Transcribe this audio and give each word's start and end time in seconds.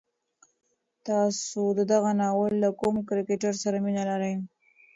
تاسو 1.07 1.61
د 1.77 1.79
دغه 1.91 2.11
ناول 2.21 2.53
له 2.63 2.69
کوم 2.79 2.95
کرکټر 3.09 3.53
سره 3.63 3.77
مینه 3.85 4.03
لرئ؟ 4.09 4.33